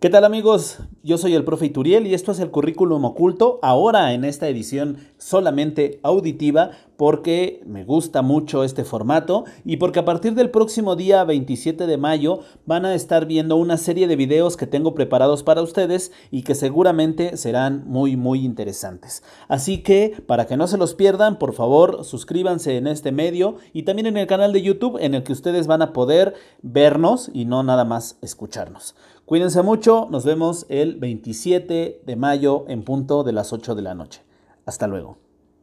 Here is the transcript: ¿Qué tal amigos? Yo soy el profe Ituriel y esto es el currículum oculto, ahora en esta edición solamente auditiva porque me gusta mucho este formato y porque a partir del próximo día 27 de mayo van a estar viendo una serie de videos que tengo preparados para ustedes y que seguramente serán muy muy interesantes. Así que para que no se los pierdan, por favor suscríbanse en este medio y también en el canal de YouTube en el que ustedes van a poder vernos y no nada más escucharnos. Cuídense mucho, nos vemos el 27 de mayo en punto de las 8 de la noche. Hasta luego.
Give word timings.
¿Qué 0.00 0.08
tal 0.08 0.24
amigos? 0.24 0.78
Yo 1.02 1.16
soy 1.16 1.34
el 1.34 1.44
profe 1.44 1.64
Ituriel 1.64 2.06
y 2.06 2.12
esto 2.12 2.30
es 2.30 2.40
el 2.40 2.50
currículum 2.50 3.06
oculto, 3.06 3.58
ahora 3.62 4.12
en 4.12 4.22
esta 4.22 4.48
edición 4.48 4.98
solamente 5.16 5.98
auditiva 6.02 6.72
porque 6.98 7.62
me 7.64 7.84
gusta 7.84 8.20
mucho 8.20 8.62
este 8.64 8.84
formato 8.84 9.44
y 9.64 9.78
porque 9.78 10.00
a 10.00 10.04
partir 10.04 10.34
del 10.34 10.50
próximo 10.50 10.96
día 10.96 11.24
27 11.24 11.86
de 11.86 11.96
mayo 11.96 12.40
van 12.66 12.84
a 12.84 12.94
estar 12.94 13.24
viendo 13.24 13.56
una 13.56 13.78
serie 13.78 14.06
de 14.08 14.16
videos 14.16 14.58
que 14.58 14.66
tengo 14.66 14.94
preparados 14.94 15.42
para 15.42 15.62
ustedes 15.62 16.12
y 16.30 16.42
que 16.42 16.54
seguramente 16.54 17.38
serán 17.38 17.84
muy 17.86 18.18
muy 18.18 18.44
interesantes. 18.44 19.22
Así 19.48 19.78
que 19.78 20.22
para 20.26 20.46
que 20.46 20.58
no 20.58 20.66
se 20.66 20.76
los 20.76 20.92
pierdan, 20.92 21.38
por 21.38 21.54
favor 21.54 22.04
suscríbanse 22.04 22.76
en 22.76 22.86
este 22.86 23.10
medio 23.10 23.56
y 23.72 23.84
también 23.84 24.04
en 24.04 24.18
el 24.18 24.26
canal 24.26 24.52
de 24.52 24.60
YouTube 24.60 24.98
en 25.00 25.14
el 25.14 25.22
que 25.22 25.32
ustedes 25.32 25.66
van 25.66 25.80
a 25.80 25.94
poder 25.94 26.34
vernos 26.60 27.30
y 27.32 27.46
no 27.46 27.62
nada 27.62 27.86
más 27.86 28.18
escucharnos. 28.20 28.94
Cuídense 29.30 29.62
mucho, 29.62 30.08
nos 30.10 30.24
vemos 30.24 30.66
el 30.68 30.89
27 30.98 32.02
de 32.04 32.16
mayo 32.16 32.64
en 32.68 32.82
punto 32.82 33.22
de 33.22 33.32
las 33.32 33.52
8 33.52 33.74
de 33.74 33.82
la 33.82 33.94
noche. 33.94 34.22
Hasta 34.66 34.86
luego. 34.86 35.29